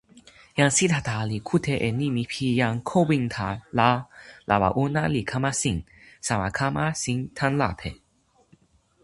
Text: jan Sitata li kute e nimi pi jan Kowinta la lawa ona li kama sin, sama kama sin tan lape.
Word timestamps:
jan 0.57 0.71
Sitata 0.77 1.15
li 1.29 1.37
kute 1.49 1.73
e 1.87 1.89
nimi 1.99 2.23
pi 2.31 2.45
jan 2.61 2.75
Kowinta 2.89 3.47
la 3.77 3.89
lawa 4.49 4.69
ona 4.83 5.03
li 5.13 5.21
kama 5.31 5.51
sin, 5.61 5.77
sama 6.27 6.47
kama 6.57 6.85
sin 7.01 7.17
tan 7.37 7.53
lape. 7.61 7.91